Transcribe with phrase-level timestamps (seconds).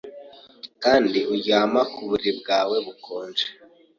[0.83, 3.45] Kandi kuryama mu buriri bwawe bukonje